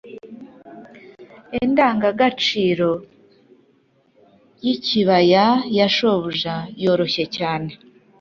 indangagaciro 1.63 2.89
y'ikibaya 4.63 5.45
ya 5.77 5.87
shobuja 5.95 6.55
yoroshye 6.83 7.25
cyane 7.37 7.71